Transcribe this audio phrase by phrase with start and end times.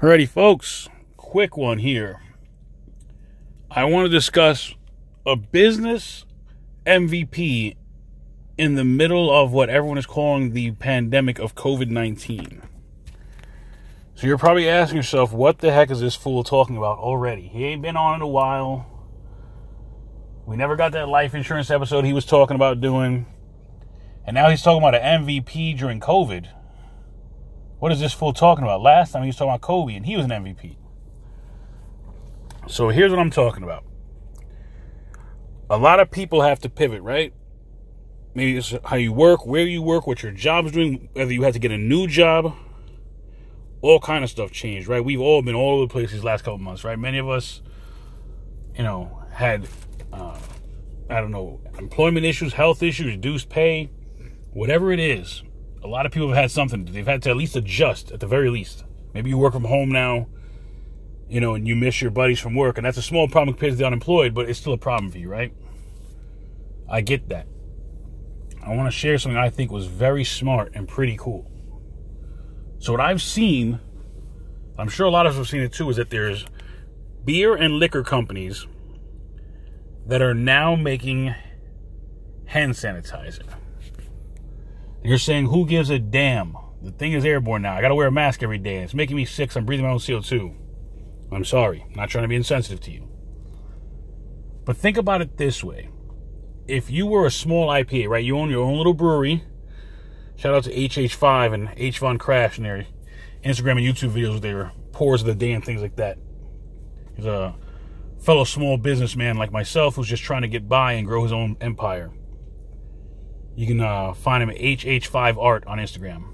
[0.00, 2.22] Alrighty, folks, quick one here.
[3.68, 4.76] I want to discuss
[5.26, 6.24] a business
[6.86, 7.74] MVP
[8.56, 12.62] in the middle of what everyone is calling the pandemic of COVID 19.
[14.14, 17.48] So you're probably asking yourself, what the heck is this fool talking about already?
[17.48, 18.86] He ain't been on in a while.
[20.46, 23.26] We never got that life insurance episode he was talking about doing.
[24.24, 26.50] And now he's talking about an MVP during COVID.
[27.78, 28.82] What is this fool talking about?
[28.82, 30.76] Last time he was talking about Kobe and he was an MVP.
[32.66, 33.84] So here's what I'm talking about.
[35.70, 37.32] A lot of people have to pivot, right?
[38.34, 41.54] Maybe it's how you work, where you work, what your job's doing, whether you had
[41.54, 42.54] to get a new job,
[43.80, 45.04] all kind of stuff changed, right?
[45.04, 46.98] We've all been all over the place these last couple months, right?
[46.98, 47.62] Many of us,
[48.76, 49.68] you know, had
[50.12, 50.36] uh,
[51.08, 53.90] I don't know employment issues, health issues, reduced pay,
[54.52, 55.42] whatever it is.
[55.82, 56.84] A lot of people have had something.
[56.84, 58.84] They've had to at least adjust, at the very least.
[59.14, 60.26] Maybe you work from home now,
[61.28, 63.72] you know, and you miss your buddies from work, and that's a small problem compared
[63.72, 65.52] to the unemployed, but it's still a problem for you, right?
[66.88, 67.46] I get that.
[68.64, 71.50] I want to share something I think was very smart and pretty cool.
[72.78, 73.80] So what I've seen,
[74.78, 76.44] I'm sure a lot of us have seen it too, is that there's
[77.24, 78.66] beer and liquor companies
[80.06, 81.34] that are now making
[82.46, 83.42] hand sanitizer.
[85.02, 86.56] You're saying, who gives a damn?
[86.82, 87.74] The thing is airborne now.
[87.74, 88.78] I got to wear a mask every day.
[88.78, 89.52] It's making me sick.
[89.52, 90.54] So I'm breathing my own CO2.
[91.32, 91.84] I'm sorry.
[91.88, 93.08] I'm not trying to be insensitive to you.
[94.64, 95.90] But think about it this way.
[96.66, 98.24] If you were a small IPA, right?
[98.24, 99.44] You own your own little brewery
[100.38, 102.86] Shout out to HH5 and H Von Crash and their
[103.44, 106.16] Instagram and YouTube videos with their pours of the day and things like that.
[107.16, 107.56] He's a
[108.20, 111.56] fellow small businessman like myself who's just trying to get by and grow his own
[111.60, 112.12] empire.
[113.58, 116.28] You can uh, find him at HH5 Art on Instagram.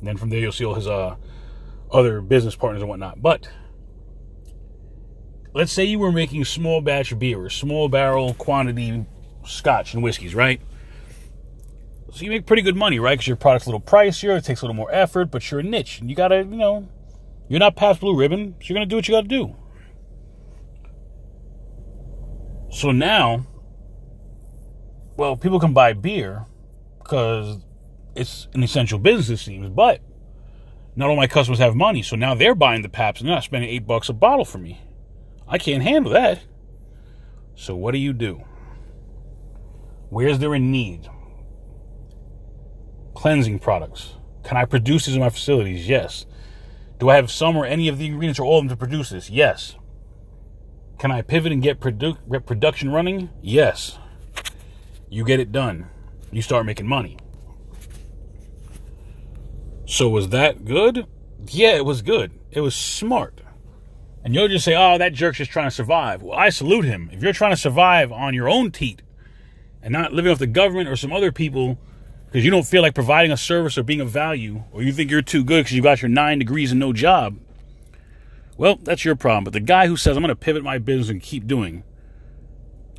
[0.00, 1.14] And then from there, you'll see all his uh,
[1.88, 3.22] other business partners and whatnot.
[3.22, 3.48] But
[5.52, 9.06] let's say you were making small batch beer small barrel quantity
[9.46, 10.60] scotch and whiskeys, right?
[12.12, 13.12] So you make pretty good money, right?
[13.12, 15.62] Because your product's a little pricier, it takes a little more effort, but you're a
[15.62, 16.00] niche.
[16.00, 16.88] And you gotta, you know,
[17.48, 19.54] you're not Pabst Blue Ribbon, so you're gonna do what you gotta do.
[22.72, 23.46] So now,
[25.16, 26.46] well, people can buy beer
[27.04, 27.60] because
[28.16, 30.00] it's an essential business, it seems, but
[30.96, 33.44] not all my customers have money, so now they're buying the Pabst and they're not
[33.44, 34.80] spending eight bucks a bottle for me.
[35.46, 36.40] I can't handle that.
[37.54, 38.42] So what do you do?
[40.08, 41.08] Where's there a need?
[43.14, 44.16] cleansing products.
[44.42, 45.88] Can I produce these in my facilities?
[45.88, 46.26] Yes.
[46.98, 49.10] Do I have some or any of the ingredients or all of them to produce
[49.10, 49.30] this?
[49.30, 49.76] Yes.
[50.98, 53.30] Can I pivot and get produ- production running?
[53.40, 53.98] Yes.
[55.08, 55.88] You get it done.
[56.34, 57.16] You start making money.
[59.86, 61.06] So was that good?
[61.48, 62.32] Yeah, it was good.
[62.50, 63.40] It was smart.
[64.24, 66.22] And you'll just say, oh, that jerk's just trying to survive.
[66.22, 67.10] Well, I salute him.
[67.12, 69.02] If you're trying to survive on your own teat
[69.82, 71.78] and not living off the government or some other people
[72.26, 75.10] because you don't feel like providing a service or being of value, or you think
[75.10, 77.38] you're too good because you got your nine degrees and no job,
[78.56, 79.44] well, that's your problem.
[79.44, 81.84] But the guy who says, I'm going to pivot my business and keep doing,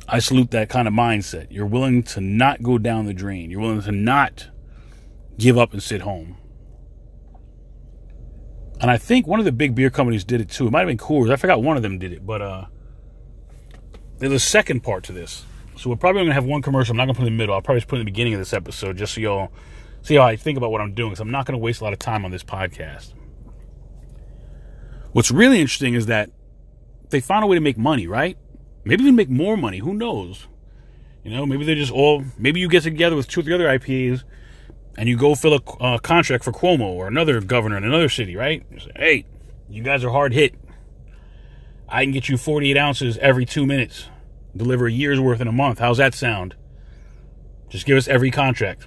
[0.08, 1.48] I salute that kind of mindset.
[1.50, 4.48] You're willing to not go down the drain, you're willing to not
[5.38, 6.36] give up and sit home.
[8.80, 10.66] And I think one of the big beer companies did it too.
[10.66, 11.30] It might have been Coors.
[11.30, 12.66] I forgot one of them did it, but uh,
[14.18, 15.44] there's a second part to this.
[15.76, 16.92] So we're probably going to have one commercial.
[16.92, 17.54] I'm not going to put in the middle.
[17.54, 19.52] I'll probably just put in the beginning of this episode just so y'all
[20.02, 21.10] see how I think about what I'm doing.
[21.10, 23.12] Because I'm not going to waste a lot of time on this podcast.
[25.12, 26.30] What's really interesting is that
[27.10, 28.36] they found a way to make money, right?
[28.86, 29.78] Maybe even make more money.
[29.78, 30.46] Who knows?
[31.24, 32.24] You know, maybe they're just all.
[32.38, 34.22] Maybe you get together with two or three other IPAs
[34.96, 38.36] and you go fill a uh, contract for Cuomo or another governor in another city,
[38.36, 38.64] right?
[38.70, 39.26] You say, hey,
[39.68, 40.54] you guys are hard hit.
[41.88, 44.08] I can get you 48 ounces every two minutes
[44.56, 45.80] deliver a year's worth in a month.
[45.80, 46.54] How's that sound?
[47.68, 48.86] Just give us every contract.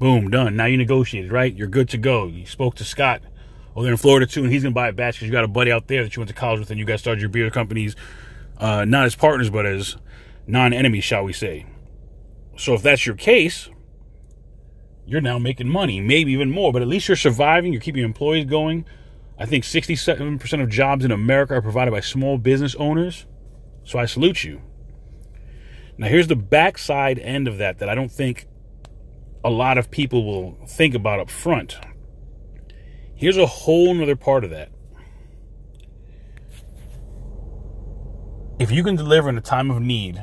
[0.00, 0.56] Boom, done.
[0.56, 1.54] Now you negotiated, right?
[1.54, 2.26] You're good to go.
[2.26, 3.22] You spoke to Scott
[3.76, 5.48] over there in Florida too, and he's gonna buy a batch because you got a
[5.48, 7.48] buddy out there that you went to college with, and you guys started your beer
[7.50, 7.94] companies,
[8.60, 9.96] uh, not as partners but as
[10.46, 11.66] non-enemies, shall we say?
[12.56, 13.68] So if that's your case,
[15.06, 16.72] you're now making money, maybe even more.
[16.72, 17.72] But at least you're surviving.
[17.72, 18.84] You're keeping employees going.
[19.38, 23.26] I think 67% of jobs in America are provided by small business owners.
[23.82, 24.60] So I salute you.
[25.96, 28.46] Now, here's the backside end of that that I don't think
[29.42, 31.78] a lot of people will think about up front.
[33.14, 34.70] Here's a whole nother part of that.
[38.60, 40.22] If you can deliver in a time of need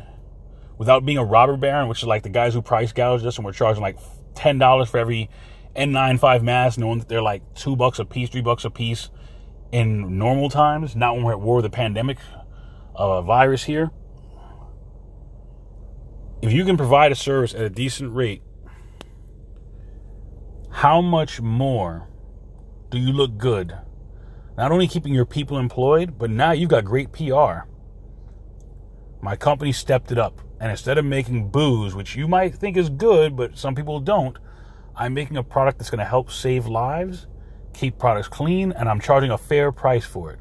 [0.77, 3.43] without being a robber baron, which is like the guys who price gouge us and
[3.43, 3.97] we're charging like
[4.35, 5.31] $10 for every
[5.75, 9.09] N95 mask, knowing that they're like two bucks a piece, three bucks a piece,
[9.71, 12.19] in normal times, not when we're at war with a pandemic
[12.93, 13.89] of a virus here.
[16.43, 18.43] If you can provide a service at a decent rate,
[20.69, 22.07] how much more
[22.91, 23.75] do you look good?
[24.55, 27.65] Not only keeping your people employed, but now you've got great PR.
[29.27, 30.39] My company stepped it up.
[30.61, 34.37] And instead of making booze, which you might think is good, but some people don't,
[34.95, 37.27] I'm making a product that's going to help save lives,
[37.73, 40.39] keep products clean, and I'm charging a fair price for it.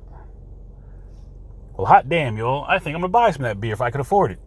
[1.77, 2.65] Well, hot damn, y'all.
[2.69, 4.39] I think I'm going to buy some of that beer if I could afford it.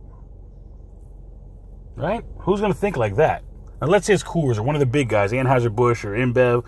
[1.98, 2.24] Right?
[2.38, 3.44] Who's going to think like that?
[3.82, 6.66] Now, let's say it's Coors or one of the big guys, Anheuser-Busch or InBev.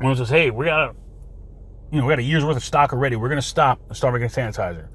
[0.00, 0.96] One says, hey, we got a,
[1.92, 3.14] you know, we got a year's worth of stock already.
[3.14, 4.88] We're going to stop and start making sanitizer.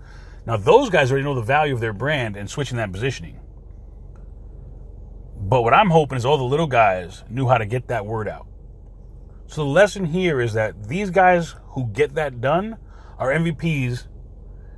[0.46, 3.40] Now, those guys already know the value of their brand and switching that positioning.
[5.40, 8.28] But what I'm hoping is all the little guys knew how to get that word
[8.28, 8.48] out.
[9.48, 12.78] So the lesson here is that these guys who get that done
[13.18, 14.08] are MVPs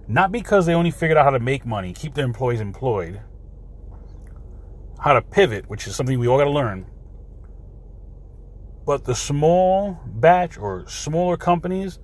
[0.07, 3.21] not because they only figured out how to make money, keep their employees employed,
[4.99, 6.85] how to pivot, which is something we all got to learn.
[8.85, 11.99] But the small batch or smaller companies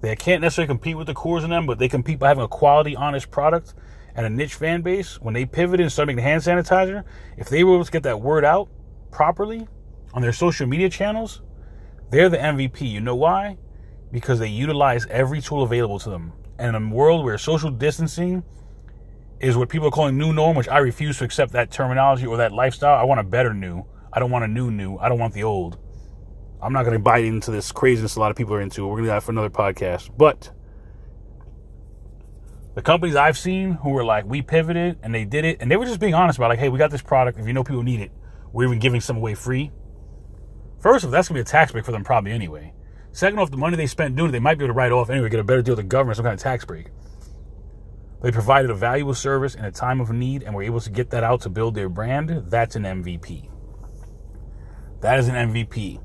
[0.00, 2.48] they can't necessarily compete with the Coors in them, but they compete by having a
[2.48, 3.74] quality, honest product
[4.14, 5.20] and a niche fan base.
[5.20, 7.04] When they pivoted and started making hand sanitizer,
[7.36, 8.68] if they were able to get that word out
[9.10, 9.66] properly
[10.14, 11.42] on their social media channels,
[12.10, 12.88] they're the MVP.
[12.88, 13.58] You know why?
[14.12, 16.32] Because they utilize every tool available to them.
[16.58, 18.42] And in a world where social distancing
[19.40, 22.36] is what people are calling new norm, which I refuse to accept that terminology or
[22.38, 22.98] that lifestyle.
[22.98, 23.84] I want a better new.
[24.12, 24.96] I don't want a new new.
[24.98, 25.78] I don't want the old.
[26.60, 28.86] I'm not going to bite into this craziness a lot of people are into.
[28.86, 30.10] We're going to do that for another podcast.
[30.16, 30.50] But
[32.74, 35.76] the companies I've seen who were like, we pivoted and they did it, and they
[35.76, 37.38] were just being honest about like, hey, we got this product.
[37.38, 38.10] If you know people need it,
[38.52, 39.70] we're even giving some away free.
[40.80, 42.72] First off, that's going to be a tax break for them probably anyway.
[43.12, 45.10] Second off, the money they spent doing it, they might be able to write off
[45.10, 46.88] anyway, get a better deal with the government, some kind of tax break.
[48.22, 51.10] They provided a valuable service in a time of need and were able to get
[51.10, 52.30] that out to build their brand.
[52.46, 53.48] That's an MVP.
[55.00, 56.00] That is an MVP.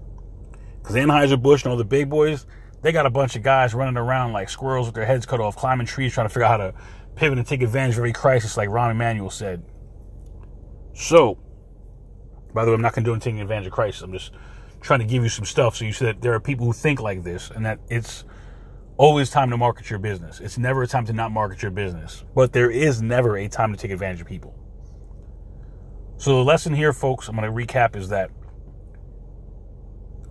[0.83, 2.45] Because Anheuser-Busch and all the big boys,
[2.81, 5.55] they got a bunch of guys running around like squirrels with their heads cut off,
[5.55, 6.73] climbing trees, trying to figure out how to
[7.15, 9.63] pivot and take advantage of every crisis, like Rahm Emanuel said.
[10.93, 11.39] So,
[12.53, 14.01] by the way, I'm not condoning taking advantage of crisis.
[14.01, 14.31] I'm just
[14.81, 16.99] trying to give you some stuff so you see that there are people who think
[16.99, 18.25] like this and that it's
[18.97, 20.41] always time to market your business.
[20.41, 22.25] It's never a time to not market your business.
[22.35, 24.53] But there is never a time to take advantage of people.
[26.17, 28.29] So the lesson here, folks, I'm going to recap is that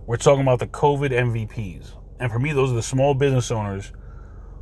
[0.05, 1.93] we're talking about the COVID MVPs.
[2.19, 3.91] And for me, those are the small business owners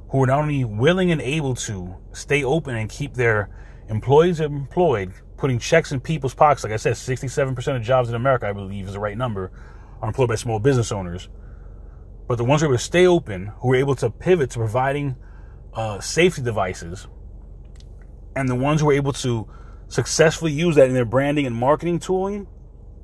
[0.10, 3.50] who are not only willing and able to stay open and keep their
[3.90, 6.64] employees employed, putting checks in people's pockets.
[6.64, 9.52] Like I said, 67% of jobs in America, I believe, is the right number,
[10.02, 11.30] are employed by small business owners.
[12.28, 14.60] But the ones who are able to stay open, who are able to pivot to
[14.60, 15.16] providing
[15.74, 17.08] uh, safety devices,
[18.36, 19.50] and the ones who are able to
[19.88, 22.48] successfully use that in their branding and marketing tooling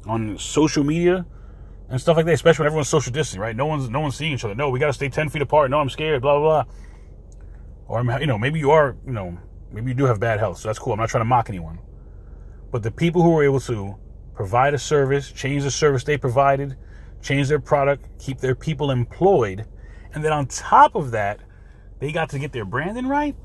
[0.05, 1.25] on social media
[1.89, 3.55] and stuff like that, especially when everyone's social distancing, right?
[3.55, 4.55] No one's no one's seeing each other.
[4.55, 5.71] No, we got to stay ten feet apart.
[5.71, 6.21] No, I'm scared.
[6.21, 6.73] Blah blah blah.
[7.87, 9.37] Or I'm, you know, maybe you are, you know,
[9.71, 10.93] maybe you do have bad health, so that's cool.
[10.93, 11.79] I'm not trying to mock anyone,
[12.71, 13.95] but the people who were able to
[14.35, 16.75] provide a service, change the service they provided,
[17.21, 19.65] change their product, keep their people employed,
[20.13, 21.39] and then on top of that,
[21.99, 23.35] they got to get their branding right.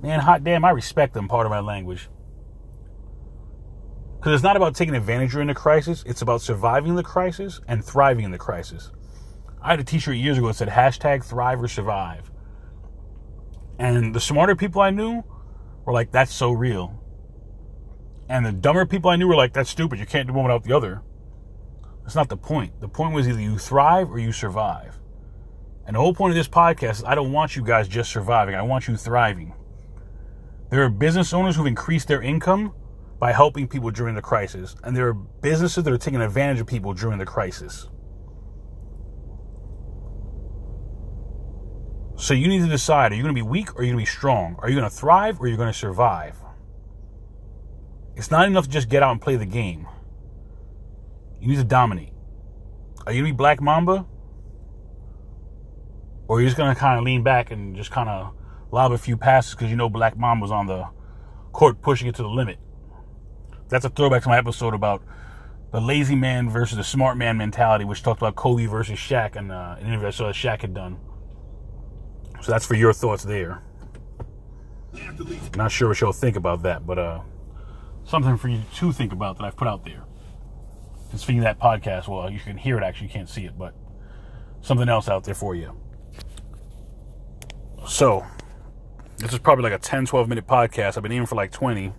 [0.00, 1.26] Man, hot damn, I respect them.
[1.26, 2.08] Part of my language.
[4.18, 7.84] Because it's not about taking advantage during the crisis, it's about surviving the crisis and
[7.84, 8.90] thriving in the crisis.
[9.62, 12.30] I had a t shirt years ago that said hashtag thrive or survive.
[13.78, 15.22] And the smarter people I knew
[15.84, 17.00] were like, that's so real.
[18.28, 20.00] And the dumber people I knew were like, that's stupid.
[20.00, 21.02] You can't do one without the other.
[22.02, 22.80] That's not the point.
[22.80, 24.98] The point was either you thrive or you survive.
[25.86, 28.54] And the whole point of this podcast is I don't want you guys just surviving,
[28.54, 29.54] I want you thriving.
[30.70, 32.74] There are business owners who've increased their income
[33.18, 34.76] by helping people during the crisis.
[34.84, 37.88] And there are businesses that are taking advantage of people during the crisis.
[42.16, 44.04] So you need to decide are you going to be weak or are you going
[44.04, 44.56] to be strong?
[44.58, 46.36] Are you going to thrive or are you going to survive?
[48.16, 49.86] It's not enough to just get out and play the game.
[51.40, 52.12] You need to dominate.
[53.06, 54.04] Are you going to be Black Mamba?
[56.26, 58.34] Or are you just going to kind of lean back and just kind of
[58.72, 60.88] lob a few passes because you know Black Mamba's on the
[61.52, 62.58] court pushing it to the limit?
[63.68, 65.02] That's a throwback to my episode about
[65.72, 69.52] the lazy man versus the smart man mentality, which talked about Kobe versus Shaq and
[69.52, 70.98] uh, an interview I saw that Shaq had done.
[72.40, 73.62] So that's for your thoughts there.
[75.56, 77.20] Not sure what you'll think about that, but uh,
[78.04, 80.04] something for you to think about that I've put out there.
[81.16, 83.74] Speaking of that podcast, well, you can hear it actually, you can't see it, but
[84.60, 85.78] something else out there for you.
[87.86, 88.24] So,
[89.18, 90.96] this is probably like a 10, 12 minute podcast.
[90.96, 91.92] I've been aiming for like 20.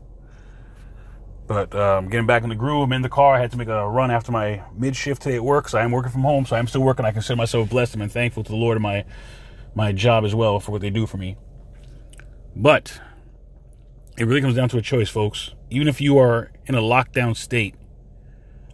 [1.49, 3.33] But um, getting back in the groove, I'm in the car.
[3.33, 5.83] I had to make a run after my mid shift today at work, so I
[5.83, 6.45] am working from home.
[6.45, 7.07] So I'm still working.
[7.07, 9.03] I consider myself blessed and thankful to the Lord and my
[9.73, 11.37] my job as well for what they do for me.
[12.55, 13.01] But
[14.15, 15.55] it really comes down to a choice, folks.
[15.71, 17.73] Even if you are in a lockdown state,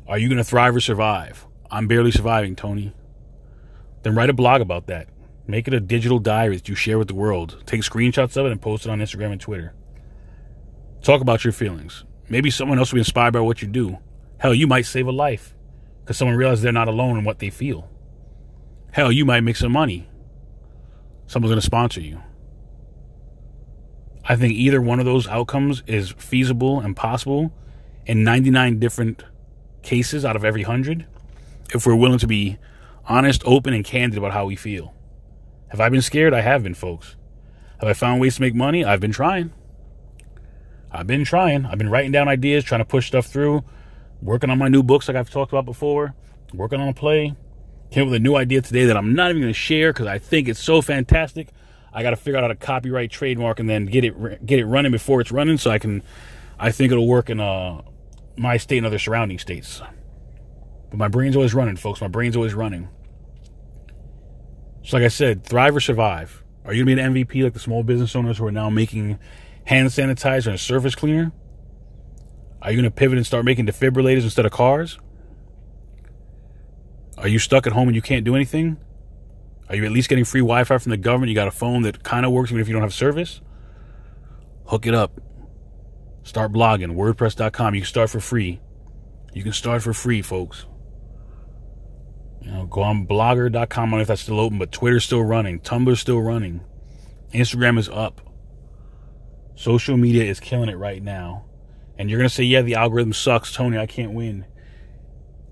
[0.05, 1.47] are you going to thrive or survive?
[1.71, 2.93] I'm barely surviving, Tony.
[4.03, 5.07] Then write a blog about that.
[5.47, 7.63] Make it a digital diary that you share with the world.
[7.65, 9.73] Take screenshots of it and post it on Instagram and Twitter.
[11.01, 12.03] Talk about your feelings.
[12.29, 13.99] Maybe someone else will be inspired by what you do.
[14.37, 15.55] Hell, you might save a life
[16.01, 17.89] because someone realizes they're not alone in what they feel.
[18.91, 20.07] Hell, you might make some money.
[21.27, 22.21] Someone's going to sponsor you.
[24.23, 27.53] I think either one of those outcomes is feasible and possible
[28.05, 29.23] in 99 different
[29.83, 31.05] cases out of every 100
[31.73, 32.57] if we're willing to be
[33.07, 34.93] honest, open, and candid about how we feel.
[35.69, 36.33] Have I been scared?
[36.33, 37.15] I have been, folks.
[37.79, 38.83] Have I found ways to make money?
[38.83, 39.51] I've been trying.
[40.95, 41.65] I've been trying.
[41.65, 43.63] I've been writing down ideas, trying to push stuff through,
[44.21, 46.15] working on my new books like I've talked about before,
[46.53, 47.35] working on a play.
[47.91, 50.07] Came up with a new idea today that I'm not even going to share because
[50.07, 51.49] I think it's so fantastic.
[51.93, 54.65] I got to figure out how to copyright, trademark, and then get it get it
[54.65, 56.03] running before it's running, so I can.
[56.59, 57.81] I think it'll work in uh,
[58.37, 59.81] my state and other surrounding states.
[60.89, 62.01] But my brain's always running, folks.
[62.01, 62.89] My brain's always running.
[64.83, 66.43] So, like I said, thrive or survive.
[66.65, 69.19] Are you to be an MVP like the small business owners who are now making
[69.65, 71.31] hand sanitizer and surface cleaner?
[72.61, 74.97] Are you going to pivot and start making defibrillators instead of cars?
[77.17, 78.77] Are you stuck at home and you can't do anything?
[79.69, 81.29] Are you at least getting free Wi Fi from the government?
[81.29, 83.41] You got a phone that kind of works even if you don't have service?
[84.65, 85.19] Hook it up.
[86.23, 86.95] Start blogging.
[86.95, 87.75] WordPress.com.
[87.75, 88.59] You can start for free.
[89.33, 90.65] You can start for free, folks.
[92.41, 93.89] You know, go on blogger.com.
[93.89, 95.59] I don't know if that's still open, but Twitter's still running.
[95.59, 96.61] Tumblr's still running.
[97.33, 98.21] Instagram is up.
[99.55, 101.45] Social media is killing it right now.
[101.97, 103.53] And you're going to say, yeah, the algorithm sucks.
[103.53, 104.45] Tony, I can't win.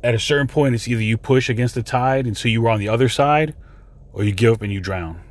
[0.04, 2.70] At a certain point, it's either you push against the tide and so you are
[2.70, 3.56] on the other side,
[4.12, 5.24] or you give up and you drown.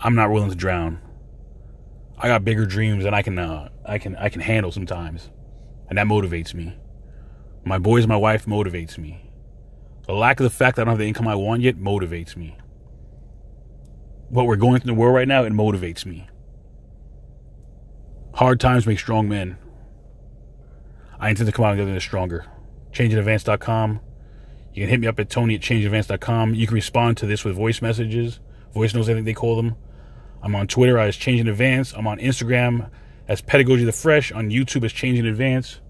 [0.00, 1.00] I'm not willing to drown.
[2.18, 5.30] I got bigger dreams and I can uh, I can I can handle sometimes.
[5.88, 6.76] And that motivates me.
[7.64, 9.30] My boys, my wife motivates me.
[10.06, 12.36] The lack of the fact that I don't have the income I want yet motivates
[12.36, 12.56] me.
[14.28, 16.28] What we're going through in the world right now, it motivates me.
[18.34, 19.56] Hard times make strong men.
[21.20, 22.46] I intend to come out the other end stronger.
[22.92, 24.00] ChangeInAdvance.com.
[24.72, 26.54] You can hit me up at Tony at ChangeInAdvance.com.
[26.54, 28.40] You can respond to this with voice messages,
[28.72, 29.76] voice notes, I think they call them.
[30.42, 31.94] I'm on Twitter as Change in Advance.
[31.94, 32.90] I'm on Instagram
[33.28, 34.32] as Pedagogy the Fresh.
[34.32, 35.80] On YouTube as Change in Advance.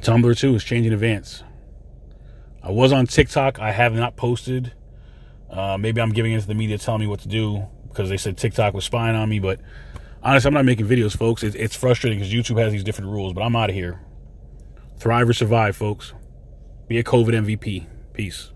[0.00, 1.44] Tumblr too is Change in Advance.
[2.62, 3.60] I was on TikTok.
[3.60, 4.72] I have not posted.
[5.50, 8.36] Uh, maybe I'm giving into the media telling me what to do because they said
[8.36, 9.38] TikTok was spying on me.
[9.38, 9.60] But
[10.24, 11.42] honestly, I'm not making videos, folks.
[11.42, 13.34] It's, it's frustrating because YouTube has these different rules.
[13.34, 14.00] But I'm out of here.
[14.98, 16.14] Thrive or survive, folks.
[16.88, 17.86] Be a COVID MVP.
[18.12, 18.50] Peace.